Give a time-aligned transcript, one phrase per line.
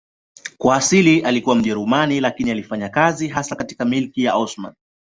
[0.57, 4.75] Kwa asili alikuwa Mjerumani lakini alifanya kazi hasa katika Milki ya Osmani.